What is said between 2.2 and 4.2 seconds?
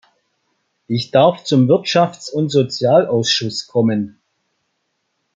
und Sozialausschuss kommen.